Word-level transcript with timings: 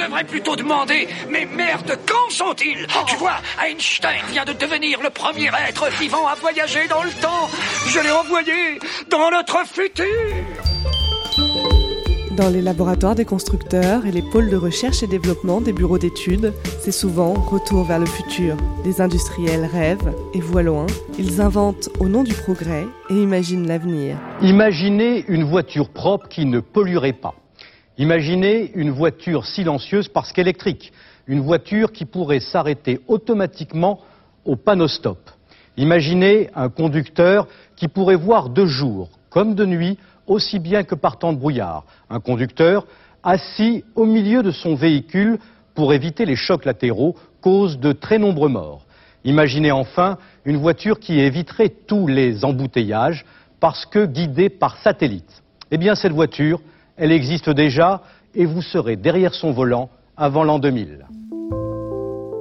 devrais 0.00 0.24
plutôt 0.24 0.56
demander, 0.56 1.08
mais 1.28 1.46
merde, 1.46 1.98
quand 2.06 2.30
sont-ils 2.30 2.86
Tu 3.06 3.16
vois, 3.16 3.38
Einstein 3.64 4.20
vient 4.30 4.44
de 4.44 4.52
devenir 4.52 5.00
le 5.02 5.10
premier 5.10 5.50
être 5.68 5.88
vivant 5.98 6.26
à 6.26 6.34
voyager 6.34 6.86
dans 6.88 7.02
le 7.02 7.10
temps. 7.20 7.48
Je 7.88 8.00
l'ai 8.00 8.10
envoyé 8.10 8.78
dans 9.10 9.30
notre 9.30 9.66
futur. 9.66 10.06
Dans 12.36 12.48
les 12.48 12.62
laboratoires 12.62 13.14
des 13.14 13.26
constructeurs 13.26 14.06
et 14.06 14.12
les 14.12 14.22
pôles 14.22 14.48
de 14.48 14.56
recherche 14.56 15.02
et 15.02 15.06
développement 15.06 15.60
des 15.60 15.72
bureaux 15.72 15.98
d'études, 15.98 16.54
c'est 16.80 16.92
souvent 16.92 17.34
retour 17.34 17.84
vers 17.84 17.98
le 17.98 18.06
futur. 18.06 18.56
Les 18.84 19.02
industriels 19.02 19.66
rêvent 19.66 20.14
et 20.32 20.40
voient 20.40 20.62
loin. 20.62 20.86
Ils 21.18 21.42
inventent 21.42 21.90
au 21.98 22.08
nom 22.08 22.22
du 22.22 22.32
progrès 22.32 22.86
et 23.10 23.14
imaginent 23.14 23.66
l'avenir. 23.66 24.16
Imaginez 24.40 25.24
une 25.28 25.44
voiture 25.44 25.90
propre 25.90 26.28
qui 26.28 26.46
ne 26.46 26.60
polluerait 26.60 27.12
pas. 27.12 27.34
Imaginez 28.00 28.72
une 28.76 28.92
voiture 28.92 29.44
silencieuse 29.44 30.08
parce 30.08 30.32
qu'électrique. 30.32 30.90
Une 31.26 31.40
voiture 31.40 31.92
qui 31.92 32.06
pourrait 32.06 32.40
s'arrêter 32.40 32.98
automatiquement 33.08 34.00
au 34.46 34.56
panneau 34.56 34.88
stop. 34.88 35.18
Imaginez 35.76 36.48
un 36.54 36.70
conducteur 36.70 37.46
qui 37.76 37.88
pourrait 37.88 38.16
voir 38.16 38.48
de 38.48 38.64
jour 38.64 39.10
comme 39.28 39.54
de 39.54 39.66
nuit 39.66 39.98
aussi 40.26 40.58
bien 40.58 40.82
que 40.82 40.94
par 40.94 41.18
temps 41.18 41.34
de 41.34 41.38
brouillard. 41.38 41.84
Un 42.08 42.20
conducteur 42.20 42.86
assis 43.22 43.84
au 43.94 44.06
milieu 44.06 44.42
de 44.42 44.50
son 44.50 44.76
véhicule 44.76 45.38
pour 45.74 45.92
éviter 45.92 46.24
les 46.24 46.36
chocs 46.36 46.64
latéraux, 46.64 47.16
cause 47.42 47.78
de 47.78 47.92
très 47.92 48.18
nombreux 48.18 48.48
morts. 48.48 48.86
Imaginez 49.24 49.72
enfin 49.72 50.16
une 50.46 50.56
voiture 50.56 51.00
qui 51.00 51.20
éviterait 51.20 51.74
tous 51.86 52.06
les 52.06 52.46
embouteillages 52.46 53.26
parce 53.60 53.84
que 53.84 54.06
guidée 54.06 54.48
par 54.48 54.78
satellite. 54.78 55.42
Eh 55.70 55.76
bien, 55.76 55.94
cette 55.94 56.12
voiture, 56.12 56.60
elle 57.00 57.12
existe 57.12 57.48
déjà 57.48 58.02
et 58.34 58.44
vous 58.44 58.60
serez 58.60 58.96
derrière 58.96 59.34
son 59.34 59.52
volant 59.52 59.88
avant 60.18 60.44
l'an 60.44 60.58
2000. 60.58 61.06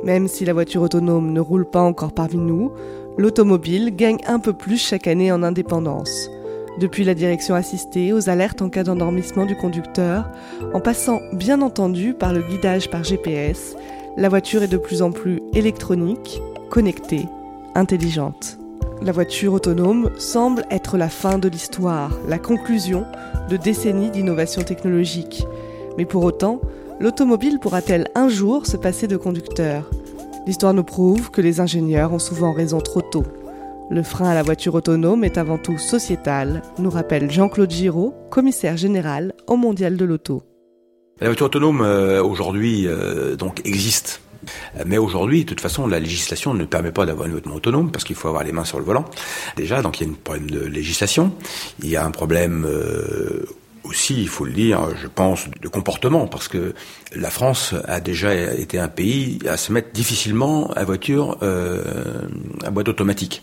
Même 0.04 0.27
si 0.27 0.43
la 0.43 0.54
voiture 0.54 0.82
autonome 0.82 1.32
ne 1.32 1.40
roule 1.40 1.70
pas 1.70 1.82
encore 1.82 2.13
parmi 2.13 2.35
nous, 2.35 2.74
l'automobile 3.18 3.96
gagne 3.96 4.20
un 4.27 4.40
peu 4.40 4.51
plus 4.51 4.77
chaque 4.77 5.07
année 5.07 5.32
en 5.32 5.43
indépendance. 5.43 6.29
Depuis 6.77 7.05
la 7.05 7.13
direction 7.13 7.55
assistée 7.55 8.12
aux 8.12 8.29
alertes 8.29 8.62
en 8.62 8.70
cas 8.70 8.84
d'endormissement 8.84 9.46
du 9.46 9.55
conducteur, 9.55 10.29
en 10.73 10.82
passant 10.82 11.20
bien 11.34 11.62
entendu 11.62 12.13
par 12.13 12.34
le 12.34 12.41
guidage 12.41 12.90
par 12.90 13.04
GPS, 13.04 13.77
la 14.18 14.27
voiture 14.27 14.63
est 14.63 14.68
de 14.68 14.77
plus 14.77 15.01
en 15.01 15.12
plus 15.12 15.40
électronique, 15.54 16.41
connectée, 16.70 17.27
intelligente. 17.76 18.59
La 19.01 19.13
voiture 19.13 19.53
autonome 19.53 20.11
semble 20.17 20.65
être 20.69 20.97
la 20.97 21.07
fin 21.07 21.37
de 21.37 21.47
l'histoire, 21.47 22.11
la 22.27 22.37
conclusion 22.37 23.05
de 23.49 23.55
décennies 23.55 24.11
d'innovation 24.11 24.61
technologique. 24.61 25.45
Mais 25.97 26.03
pour 26.03 26.25
autant, 26.25 26.59
l'automobile 26.99 27.59
pourra-t-elle 27.59 28.09
un 28.13 28.27
jour 28.27 28.65
se 28.67 28.75
passer 28.75 29.07
de 29.07 29.15
conducteur? 29.15 29.89
L'histoire 30.45 30.73
nous 30.73 30.83
prouve 30.83 31.31
que 31.31 31.39
les 31.39 31.61
ingénieurs 31.61 32.11
ont 32.11 32.20
souvent 32.20 32.51
raison 32.51 32.79
trop 32.81 33.01
tôt. 33.01 33.23
Le 33.89 34.03
frein 34.03 34.29
à 34.29 34.35
la 34.35 34.43
voiture 34.43 34.75
autonome 34.75 35.23
est 35.23 35.37
avant 35.37 35.57
tout 35.57 35.77
sociétal, 35.77 36.61
nous 36.77 36.89
rappelle 36.89 37.31
Jean-Claude 37.31 37.71
Giraud, 37.71 38.13
commissaire 38.29 38.75
général 38.75 39.33
au 39.47 39.55
Mondial 39.55 39.95
de 39.95 40.03
l'Auto. 40.03 40.43
La 41.21 41.27
voiture 41.27 41.45
autonome 41.45 41.81
euh, 41.81 42.21
aujourd'hui 42.21 42.85
euh, 42.85 43.37
donc 43.37 43.61
existe. 43.65 44.21
Mais 44.85 44.98
aujourd'hui, 44.98 45.43
de 45.43 45.49
toute 45.49 45.62
façon, 45.62 45.87
la 45.87 45.99
législation 45.99 46.54
ne 46.54 46.65
permet 46.65 46.91
pas 46.91 47.05
d'avoir 47.05 47.27
une 47.27 47.34
voiture 47.34 47.54
autonome 47.54 47.91
parce 47.91 48.04
qu'il 48.04 48.15
faut 48.15 48.27
avoir 48.27 48.43
les 48.43 48.51
mains 48.51 48.65
sur 48.65 48.79
le 48.79 48.85
volant. 48.85 49.05
Déjà, 49.55 49.82
donc 49.82 49.99
il 49.99 50.07
y 50.07 50.09
a 50.09 50.12
un 50.12 50.15
problème 50.15 50.49
de 50.49 50.65
législation. 50.65 51.34
Il 51.82 51.90
y 51.90 51.95
a 51.95 52.05
un 52.05 52.12
problème 52.12 52.65
euh, 52.65 53.45
aussi, 53.84 54.21
il 54.21 54.27
faut 54.27 54.45
le 54.45 54.51
dire, 54.51 54.82
je 55.01 55.07
pense, 55.07 55.48
de 55.49 55.67
comportement, 55.67 56.27
parce 56.27 56.48
que 56.48 56.73
la 57.15 57.29
France 57.29 57.73
a 57.85 57.99
déjà 57.99 58.34
été 58.35 58.79
un 58.79 58.87
pays 58.87 59.40
à 59.48 59.57
se 59.57 59.71
mettre 59.71 59.91
difficilement 59.91 60.71
à 60.71 60.84
voiture 60.84 61.37
euh, 61.41 61.82
à 62.63 62.71
boîte 62.71 62.90
automatique. 62.90 63.41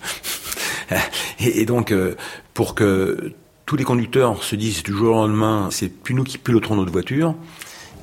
et, 1.40 1.66
donc, 1.66 1.92
euh, 1.92 2.16
pour 2.54 2.74
que 2.74 3.32
tous 3.66 3.76
les 3.76 3.84
conducteurs 3.84 4.42
se 4.42 4.56
disent 4.56 4.82
du 4.82 4.92
jour 4.92 5.16
au 5.16 5.26
lendemain, 5.26 5.68
c'est 5.70 5.88
plus 5.88 6.14
nous 6.14 6.24
qui 6.24 6.38
piloterons 6.38 6.76
notre 6.76 6.92
voiture, 6.92 7.34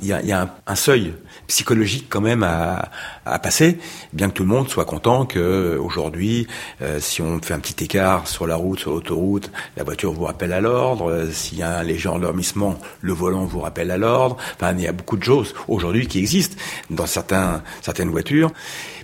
il 0.02 0.08
y 0.08 0.14
a, 0.14 0.22
y 0.22 0.32
a 0.32 0.42
un, 0.42 0.50
un, 0.68 0.76
seuil 0.76 1.14
psychologique 1.48 2.08
quand 2.10 2.22
même 2.22 2.44
à, 2.44 2.90
à, 3.26 3.40
passer, 3.40 3.78
bien 4.12 4.30
que 4.30 4.34
tout 4.34 4.44
le 4.44 4.50
monde 4.50 4.70
soit 4.70 4.86
content 4.86 5.26
que 5.26 5.78
aujourd'hui, 5.78 6.48
euh, 6.82 7.00
si 7.00 7.22
on 7.22 7.40
fait 7.42 7.54
un 7.54 7.60
petit 7.60 7.84
écart 7.84 8.28
sur 8.28 8.48
la 8.48 8.56
route, 8.56 8.80
sur 8.80 8.92
l'autoroute, 8.92 9.52
la 9.78 9.84
voiture 9.84 10.14
vous 10.14 10.24
rappelle 10.26 10.54
à 10.54 10.62
l'ordre. 10.62 11.12
Euh, 11.12 11.32
S'il 11.32 11.58
y 11.60 11.64
a 11.64 11.80
un 11.80 11.84
léger 11.84 12.10
endormissement, 12.10 12.80
le 13.02 13.14
volant 13.14 13.46
vous 13.46 13.60
rappelle 13.60 13.92
à 13.92 13.98
l'ordre. 13.98 14.38
Enfin, 14.56 14.74
il 14.78 14.84
y 14.84 14.88
a 14.88 14.94
beaucoup 14.94 15.18
de 15.18 15.24
choses 15.24 15.54
aujourd'hui 15.68 16.08
qui 16.08 16.20
existent 16.20 16.58
dans 16.90 17.06
certains, 17.06 17.62
certaines 17.82 18.10
voitures, 18.10 18.52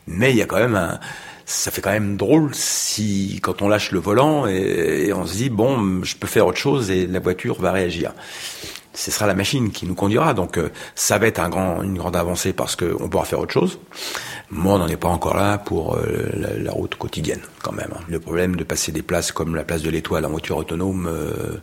mais 0.08 0.32
il 0.32 0.38
y 0.38 0.42
a 0.42 0.46
quand 0.46 0.60
même 0.60 0.76
un 0.76 1.00
ça 1.46 1.72
fait 1.72 1.82
quand 1.82 1.90
même 1.90 2.16
drôle 2.16 2.54
si 2.54 3.40
quand 3.42 3.64
on 3.64 3.70
lâche 3.70 3.92
le 3.92 3.98
volant 3.98 4.46
et 4.46 5.12
on 5.14 5.26
se 5.26 5.34
dit 5.34 5.50
bon 5.50 6.04
je 6.04 6.16
peux 6.16 6.28
faire 6.28 6.46
autre 6.46 6.60
chose 6.60 6.92
et 6.92 7.08
la 7.08 7.20
voiture 7.20 7.60
va 7.60 7.72
réagir 7.72 8.14
ce 9.00 9.12
sera 9.12 9.28
la 9.28 9.34
machine 9.34 9.72
qui 9.72 9.86
nous 9.86 9.96
conduira. 9.96 10.34
Donc 10.34 10.58
euh, 10.58 10.70
ça 10.94 11.18
va 11.18 11.28
être 11.28 11.40
un 11.40 11.50
grand, 11.50 11.82
une 11.82 11.98
grande 11.98 12.18
avancée 12.18 12.52
parce 12.52 12.76
qu'on 12.76 13.08
pourra 13.08 13.24
faire 13.24 13.40
autre 13.40 13.54
chose. 13.54 13.80
Moi, 14.52 14.74
on 14.74 14.80
n'en 14.80 14.88
est 14.88 14.98
pas 14.98 15.08
encore 15.08 15.38
là 15.38 15.58
pour 15.58 15.96
euh, 15.96 16.30
la, 16.34 16.58
la, 16.58 16.72
route 16.72 16.96
quotidienne 16.96 17.40
quand 17.64 17.72
même. 17.72 17.92
Hein. 17.96 18.02
Le 18.10 18.20
problème 18.20 18.58
de 18.58 18.64
passer 18.66 18.92
des 18.92 19.02
places 19.02 19.32
comme 19.32 19.56
la 19.56 19.64
place 19.64 19.84
de 19.84 19.90
l'Étoile 19.90 20.26
en 20.26 20.30
voiture 20.30 20.58
autonome, 20.58 21.08
euh, 21.08 21.62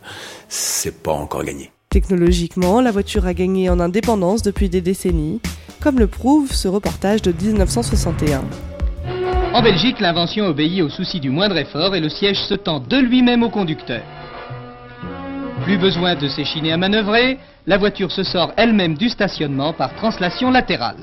c'est 0.49 1.03
pas 1.03 1.11
encore 1.11 1.43
gagné. 1.43 1.71
Technologiquement, 1.89 2.81
la 2.81 2.91
voiture 2.91 3.27
a 3.27 3.35
gagné 3.35 3.69
en 3.69 3.79
indépendance 3.79 4.41
depuis 4.41 4.67
des 4.67 4.81
décennies, 4.81 5.39
comme 5.81 5.99
le 5.99 6.07
prouve 6.07 6.51
ce 6.51 6.67
reportage 6.67 7.21
de 7.21 7.31
1961. 7.31 8.43
En 9.53 9.61
Belgique, 9.61 9.99
l'invention 9.99 10.45
obéit 10.45 10.81
au 10.81 10.89
souci 10.89 11.19
du 11.19 11.29
moindre 11.29 11.57
effort 11.57 11.95
et 11.95 11.99
le 11.99 12.09
siège 12.09 12.37
se 12.49 12.55
tend 12.55 12.79
de 12.79 12.97
lui-même 12.97 13.43
au 13.43 13.49
conducteur. 13.49 14.01
Plus 15.67 15.77
besoin 15.77 16.15
de 16.15 16.29
s'échiner 16.29 16.71
à 16.71 16.77
manœuvrer, 16.77 17.39
la 17.65 17.77
voiture 17.77 18.09
se 18.09 18.23
sort 18.23 18.53
elle-même 18.55 18.95
du 18.95 19.09
stationnement 19.09 19.73
par 19.73 19.93
translation 19.95 20.49
latérale. 20.49 20.95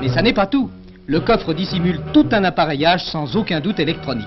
Mais 0.00 0.08
ça 0.08 0.22
n'est 0.22 0.32
pas 0.32 0.48
tout. 0.48 0.68
Le 1.06 1.20
coffre 1.20 1.54
dissimule 1.54 2.00
tout 2.12 2.26
un 2.32 2.42
appareillage 2.42 3.04
sans 3.04 3.36
aucun 3.36 3.60
doute 3.60 3.78
électronique. 3.78 4.26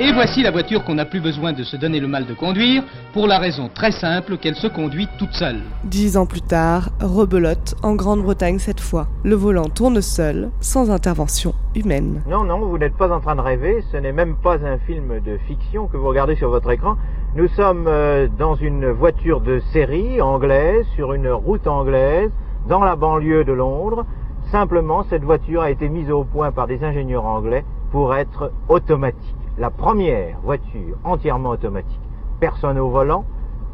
Et 0.00 0.12
voici 0.12 0.42
la 0.42 0.50
voiture 0.50 0.82
qu'on 0.84 0.96
n'a 0.96 1.04
plus 1.04 1.20
besoin 1.20 1.52
de 1.52 1.62
se 1.62 1.76
donner 1.76 2.00
le 2.00 2.08
mal 2.08 2.26
de 2.26 2.34
conduire, 2.34 2.82
pour 3.12 3.28
la 3.28 3.38
raison 3.38 3.70
très 3.72 3.92
simple 3.92 4.38
qu'elle 4.38 4.56
se 4.56 4.66
conduit 4.66 5.06
toute 5.18 5.32
seule. 5.34 5.60
Dix 5.84 6.16
ans 6.16 6.26
plus 6.26 6.40
tard, 6.40 6.90
rebelote, 7.00 7.76
en 7.84 7.94
Grande-Bretagne 7.94 8.58
cette 8.58 8.80
fois. 8.80 9.06
Le 9.22 9.36
volant 9.36 9.66
tourne 9.66 10.00
seul, 10.00 10.50
sans 10.60 10.90
intervention 10.90 11.54
humaine. 11.76 12.22
Non, 12.28 12.42
non, 12.42 12.58
vous 12.58 12.76
n'êtes 12.76 12.96
pas 12.96 13.14
en 13.14 13.20
train 13.20 13.36
de 13.36 13.40
rêver, 13.40 13.84
ce 13.92 13.96
n'est 13.96 14.12
même 14.12 14.34
pas 14.34 14.56
un 14.66 14.78
film 14.78 15.20
de 15.24 15.38
fiction 15.46 15.86
que 15.86 15.96
vous 15.96 16.08
regardez 16.08 16.34
sur 16.34 16.50
votre 16.50 16.72
écran. 16.72 16.96
Nous 17.36 17.46
sommes 17.48 17.86
euh, 17.86 18.26
dans 18.36 18.56
une 18.56 18.90
voiture 18.90 19.40
de 19.42 19.60
série 19.72 20.20
anglaise, 20.20 20.84
sur 20.96 21.12
une 21.12 21.28
route 21.28 21.68
anglaise, 21.68 22.32
dans 22.68 22.82
la 22.82 22.96
banlieue 22.96 23.44
de 23.44 23.52
Londres. 23.52 24.04
Simplement, 24.50 25.04
cette 25.08 25.22
voiture 25.22 25.62
a 25.62 25.70
été 25.70 25.88
mise 25.88 26.10
au 26.10 26.24
point 26.24 26.50
par 26.50 26.66
des 26.66 26.82
ingénieurs 26.82 27.26
anglais 27.26 27.64
pour 27.92 28.16
être 28.16 28.50
automatique 28.68 29.36
la 29.58 29.70
première 29.70 30.38
voiture 30.40 30.96
entièrement 31.04 31.50
automatique. 31.50 32.00
Personne 32.40 32.78
au 32.78 32.90
volant, 32.90 33.24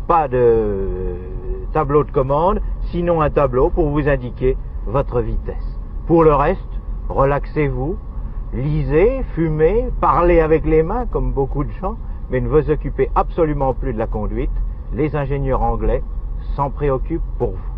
pas 0.06 0.28
de 0.28 1.16
tableau 1.72 2.04
de 2.04 2.10
commande, 2.10 2.60
sinon 2.90 3.20
un 3.20 3.30
tableau 3.30 3.70
pour 3.70 3.88
vous 3.88 4.08
indiquer 4.08 4.56
votre 4.86 5.20
vitesse. 5.20 5.78
Pour 6.06 6.24
le 6.24 6.34
reste, 6.34 6.60
relaxez-vous, 7.08 7.96
lisez, 8.52 9.22
fumez, 9.34 9.88
parlez 10.00 10.40
avec 10.40 10.66
les 10.66 10.82
mains 10.82 11.06
comme 11.06 11.32
beaucoup 11.32 11.64
de 11.64 11.72
gens, 11.80 11.96
mais 12.30 12.40
ne 12.40 12.48
vous 12.48 12.70
occupez 12.70 13.10
absolument 13.14 13.74
plus 13.74 13.92
de 13.92 13.98
la 13.98 14.06
conduite. 14.06 14.50
Les 14.92 15.14
ingénieurs 15.16 15.62
anglais 15.62 16.02
s'en 16.56 16.70
préoccupent 16.70 17.22
pour 17.38 17.50
vous. 17.50 17.70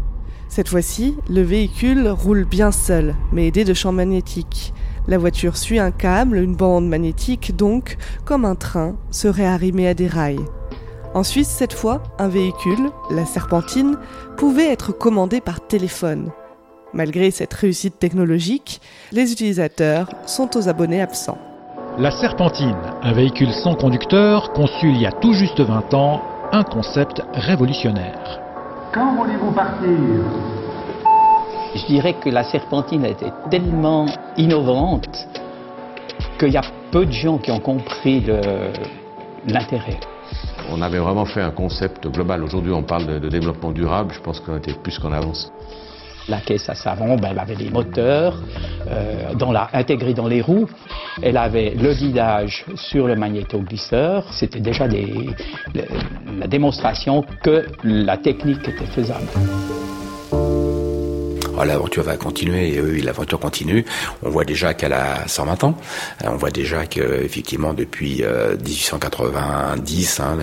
Cette 0.48 0.69
fois-ci, 0.69 1.19
le 1.31 1.43
véhicule 1.43 2.08
roule 2.08 2.44
bien 2.44 2.72
seul, 2.72 3.14
mais 3.32 3.46
aidé 3.46 3.64
de 3.64 3.75
champs 3.75 3.93
magnétiques. 3.93 4.75
La 5.08 5.19
voiture 5.19 5.56
suit 5.56 5.81
un 5.81 5.90
câble, 5.90 6.37
une 6.37 6.54
bande 6.54 6.87
magnétique 6.87 7.56
donc, 7.56 7.96
comme 8.25 8.44
un 8.44 8.54
train, 8.54 8.94
serait 9.10 9.46
arrimé 9.46 9.88
à 9.88 9.94
des 9.94 10.06
rails. 10.06 10.44
En 11.12 11.25
Suisse, 11.25 11.49
cette 11.49 11.72
fois, 11.72 12.02
un 12.19 12.28
véhicule, 12.28 12.90
la 13.10 13.26
Serpentine, 13.26 13.96
pouvait 14.37 14.70
être 14.70 14.93
commandé 14.93 15.40
par 15.40 15.66
téléphone. 15.66 16.31
Malgré 16.94 17.32
cette 17.32 17.52
réussite 17.52 17.99
technologique, 17.99 18.81
les 19.10 19.32
utilisateurs 19.32 20.08
sont 20.26 20.56
aux 20.56 20.69
abonnés 20.69 21.02
absents. 21.02 21.38
La 21.98 22.12
Serpentine, 22.12 22.76
un 23.02 23.12
véhicule 23.12 23.52
sans 23.52 23.75
conducteur, 23.75 24.52
conçu 24.52 24.88
il 24.88 25.00
y 25.00 25.06
a 25.06 25.12
tout 25.12 25.32
juste 25.32 25.60
20 25.60 25.94
ans, 25.94 26.22
un 26.52 26.62
concept 26.62 27.22
révolutionnaire. 27.34 28.40
Quand 28.94 29.16
voulez-vous 29.16 29.50
partir? 29.52 29.88
Je 31.74 31.86
dirais 31.86 32.14
que 32.14 32.28
la 32.28 32.44
serpentine 32.44 33.04
été 33.04 33.26
tellement 33.50 34.06
innovante 34.36 35.26
qu'il 36.38 36.52
y 36.52 36.56
a 36.56 36.62
peu 36.90 37.06
de 37.06 37.12
gens 37.12 37.38
qui 37.38 37.50
ont 37.50 37.60
compris 37.60 38.24
l'intérêt. 39.46 39.98
On 40.70 40.80
avait 40.80 40.98
vraiment 40.98 41.24
fait 41.24 41.40
un 41.40 41.50
concept 41.50 42.06
global. 42.08 42.42
Aujourd'hui, 42.42 42.72
on 42.72 42.82
parle 42.82 43.20
de, 43.20 43.28
développement 43.28 43.72
durable. 43.72 44.14
Je 44.14 44.20
pense 44.20 44.40
qu'on 44.40 44.56
était 44.56 44.74
plus 44.74 44.98
qu'en 44.98 45.12
avance. 45.12 45.52
La 46.28 46.38
caisse 46.38 46.69
à 46.69 46.74
savon, 46.74 47.16
ben, 47.16 47.30
elle 47.32 47.38
avait 47.40 47.56
des 47.56 47.69
moteurs 47.69 48.36
euh, 48.86 49.34
dans 49.34 49.50
la, 49.50 49.69
intégrés 49.72 50.14
dans 50.14 50.28
les 50.28 50.40
roues. 50.40 50.69
Elle 51.20 51.36
avait 51.36 51.70
le 51.70 51.92
guidage 51.94 52.64
sur 52.76 53.08
le 53.08 53.16
magnétoglisseur. 53.16 54.24
C'était 54.32 54.60
déjà 54.60 54.86
des, 54.86 55.30
la 56.38 56.46
démonstration 56.46 57.24
que 57.42 57.66
la 57.82 58.16
technique 58.19 58.69
était 58.69 58.86
faisable. 58.86 59.26
Oh, 61.62 61.64
l'aventure 61.64 62.03
va 62.03 62.17
continuer 62.17 62.75
et 62.75 62.81
oui, 62.81 63.03
l'aventure 63.03 63.38
continue. 63.38 63.85
On 64.25 64.31
voit 64.31 64.44
déjà 64.44 64.75
qu'elle 64.75 64.94
a 64.94 65.29
120 65.29 65.62
ans. 65.62 65.79
Euh, 66.25 66.31
on 66.32 66.37
voit 66.37 66.50
déjà 66.50 66.87
que 66.87 67.23
effectivement 67.23 67.73
depuis 67.73 68.25
1890, 68.64 70.20
euh, 70.20 70.23
hein, 70.25 70.38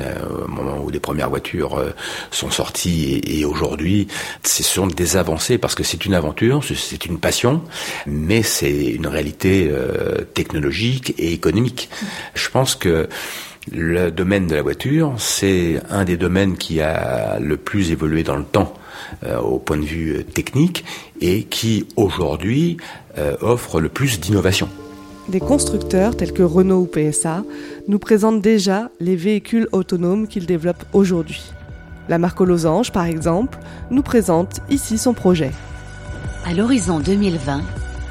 au 0.45 0.47
moment 0.47 0.77
où 0.81 0.89
les 0.89 1.01
premières 1.01 1.29
voitures 1.29 1.77
euh, 1.77 1.93
sont 2.31 2.51
sorties 2.51 3.19
et, 3.27 3.43
aujourd'hui, 3.43 4.07
ce 4.43 4.63
sont 4.63 4.87
des 4.87 5.17
avancées 5.17 5.57
parce 5.57 5.75
que 5.75 5.83
c'est 5.83 6.05
une 6.05 6.13
aventure, 6.13 6.63
c'est 6.63 7.05
une 7.05 7.19
passion, 7.19 7.63
mais 8.07 8.41
c'est 8.41 8.71
une 8.71 9.07
réalité 9.07 9.69
technologique 10.33 11.15
et 11.17 11.33
économique. 11.33 11.89
Je 12.33 12.49
pense 12.49 12.75
que 12.75 13.09
le 13.71 14.11
domaine 14.11 14.47
de 14.47 14.55
la 14.55 14.61
voiture, 14.61 15.13
c'est 15.17 15.81
un 15.89 16.03
des 16.03 16.17
domaines 16.17 16.57
qui 16.57 16.81
a 16.81 17.39
le 17.39 17.57
plus 17.57 17.91
évolué 17.91 18.23
dans 18.23 18.35
le 18.35 18.43
temps 18.43 18.73
euh, 19.25 19.39
au 19.39 19.59
point 19.59 19.77
de 19.77 19.85
vue 19.85 20.17
euh, 20.17 20.23
technique 20.23 20.85
et 21.21 21.43
qui 21.43 21.85
aujourd'hui 21.95 22.77
euh, 23.17 23.35
offre 23.41 23.79
le 23.79 23.89
plus 23.89 24.19
d'innovation. 24.19 24.69
Des 25.27 25.39
constructeurs 25.39 26.17
tels 26.17 26.33
que 26.33 26.41
Renault 26.41 26.81
ou 26.81 26.85
PSA 26.85 27.43
nous 27.87 27.99
présentent 27.99 28.41
déjà 28.41 28.89
les 28.99 29.15
véhicules 29.15 29.67
autonomes 29.71 30.27
qu'ils 30.27 30.47
développent 30.47 30.85
aujourd'hui. 30.93 31.51
La 32.07 32.17
marque 32.17 32.39
Losange, 32.39 32.91
par 32.91 33.05
exemple, 33.05 33.59
nous 33.91 34.01
présente 34.01 34.61
ici 34.69 34.97
son 34.97 35.13
projet. 35.13 35.51
À 36.45 36.53
l'horizon 36.53 36.99
2020, 36.99 37.61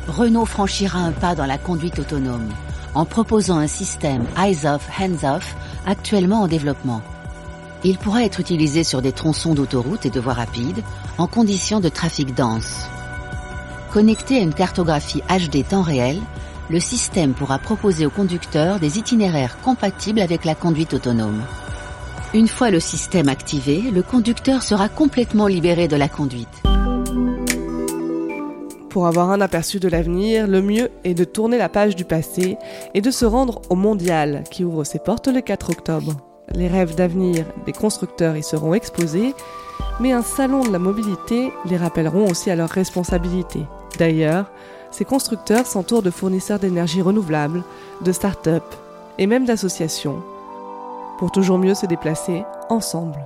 Renault 0.07 0.47
franchira 0.47 1.01
un 1.01 1.11
pas 1.11 1.35
dans 1.35 1.47
la 1.47 1.59
conduite 1.59 1.99
autonome 1.99 2.49
en 2.95 3.05
proposant 3.05 3.59
un 3.59 3.67
système 3.67 4.25
Eyes 4.37 4.67
Off, 4.67 4.89
Hands 5.01 5.37
Off 5.37 5.57
actuellement 5.87 6.43
en 6.43 6.49
développement. 6.49 7.03
Il 7.85 7.99
pourra 7.99 8.25
être 8.25 8.41
utilisé 8.41 8.83
sur 8.83 9.03
des 9.03 9.13
tronçons 9.13 9.55
d'autoroute 9.55 10.05
et 10.05 10.11
de 10.11 10.21
voies 10.21 10.35
rapides, 10.35 10.83
en 11.17 11.27
conditions 11.27 11.81
de 11.81 11.89
trafic 11.89 12.35
dense. 12.35 12.87
Connecté 13.93 14.37
à 14.37 14.41
une 14.41 14.55
cartographie 14.55 15.23
HD 15.29 15.67
temps 15.67 15.83
réel, 15.83 16.21
le 16.71 16.81
système 16.81 17.33
pourra 17.33 17.59
proposer 17.59 18.05
au 18.05 18.11
conducteur 18.11 18.79
des 18.79 18.99
itinéraires 18.99 19.59
compatibles 19.63 20.21
avec 20.21 20.45
la 20.45 20.55
conduite 20.55 20.95
autonome. 20.95 21.43
Une 22.35 22.49
fois 22.49 22.71
le 22.71 22.81
système 22.81 23.29
activé, 23.29 23.91
le 23.91 24.03
conducteur 24.03 24.63
sera 24.63 24.91
complètement 24.91 25.47
libéré 25.47 25.89
de 25.89 25.97
la 25.97 26.09
conduite. 26.09 26.68
Pour 28.91 29.07
avoir 29.07 29.31
un 29.31 29.41
aperçu 29.43 29.81
de 29.81 29.89
l'avenir, 29.89 30.47
le 30.47 30.63
mieux 30.63 30.91
est 31.05 31.15
de 31.15 31.25
tourner 31.25 31.59
la 31.59 31.69
page 31.69 31.95
du 31.95 32.05
passé 32.05 32.57
et 32.95 33.03
de 33.03 33.11
se 33.11 33.27
rendre 33.27 33.61
au 33.69 33.75
Mondial 33.75 34.45
qui 34.51 34.65
ouvre 34.65 34.85
ses 34.85 34.99
portes 34.99 35.29
le 35.29 35.43
4 35.43 35.71
octobre. 35.71 36.17
Les 36.55 36.69
rêves 36.69 36.95
d'avenir 36.95 37.45
des 37.67 37.73
constructeurs 37.73 38.37
y 38.37 38.43
seront 38.43 38.73
exposés, 38.73 39.35
mais 40.01 40.13
un 40.13 40.23
salon 40.23 40.65
de 40.65 40.73
la 40.73 40.79
mobilité 40.79 41.53
les 41.67 41.77
rappelleront 41.77 42.31
aussi 42.31 42.51
à 42.51 42.57
leurs 42.57 42.71
responsabilités. 42.71 43.67
D'ailleurs, 43.99 44.51
ces 44.91 45.05
constructeurs 45.05 45.67
s'entourent 45.67 46.03
de 46.03 46.11
fournisseurs 46.11 46.59
d'énergie 46.59 47.03
renouvelable, 47.03 47.63
de 48.01 48.13
start-up 48.13 48.65
et 49.19 49.27
même 49.27 49.45
d'associations 49.45 50.23
pour 51.19 51.31
toujours 51.31 51.59
mieux 51.59 51.75
se 51.75 51.85
déplacer 51.85 52.45
ensemble. 52.71 53.19